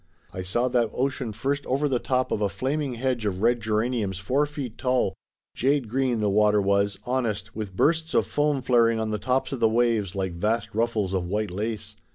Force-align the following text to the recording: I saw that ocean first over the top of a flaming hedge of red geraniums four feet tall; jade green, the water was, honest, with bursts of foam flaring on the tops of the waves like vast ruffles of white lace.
I 0.33 0.41
saw 0.41 0.67
that 0.69 0.89
ocean 0.93 1.31
first 1.31 1.63
over 1.67 1.87
the 1.87 1.99
top 1.99 2.31
of 2.31 2.41
a 2.41 2.49
flaming 2.49 2.95
hedge 2.95 3.23
of 3.27 3.43
red 3.43 3.61
geraniums 3.61 4.17
four 4.17 4.47
feet 4.47 4.75
tall; 4.79 5.13
jade 5.53 5.87
green, 5.89 6.21
the 6.21 6.27
water 6.31 6.59
was, 6.59 6.97
honest, 7.05 7.55
with 7.55 7.75
bursts 7.75 8.15
of 8.15 8.25
foam 8.25 8.63
flaring 8.63 8.99
on 8.99 9.11
the 9.11 9.19
tops 9.19 9.51
of 9.51 9.59
the 9.59 9.69
waves 9.69 10.15
like 10.15 10.33
vast 10.33 10.73
ruffles 10.73 11.13
of 11.13 11.27
white 11.27 11.51
lace. 11.51 11.97